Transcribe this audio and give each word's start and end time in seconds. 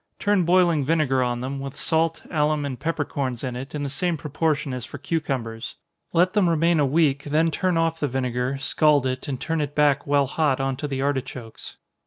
Turn 0.17 0.45
boiling 0.45 0.83
vinegar 0.83 1.21
on 1.21 1.41
them, 1.41 1.59
with 1.59 1.77
salt, 1.77 2.23
alum, 2.31 2.65
and 2.65 2.79
peppercorns 2.79 3.43
in 3.43 3.55
it, 3.55 3.75
in 3.75 3.83
the 3.83 3.87
same 3.89 4.17
proportion 4.17 4.73
as 4.73 4.83
for 4.83 4.97
cucumbers. 4.97 5.75
Let 6.11 6.33
them 6.33 6.49
remain 6.49 6.79
a 6.79 6.87
week, 6.87 7.25
then 7.25 7.51
turn 7.51 7.77
off 7.77 7.99
the 7.99 8.07
vinegar, 8.07 8.57
scald 8.57 9.05
it, 9.05 9.27
and 9.27 9.39
turn 9.39 9.61
it 9.61 9.75
back 9.75 10.07
while 10.07 10.25
hot 10.25 10.59
on 10.59 10.75
to 10.77 10.87
the 10.87 11.03
artichokes. 11.03 11.77